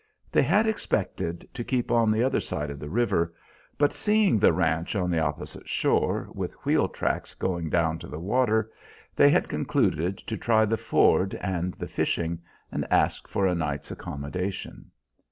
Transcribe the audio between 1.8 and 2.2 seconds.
on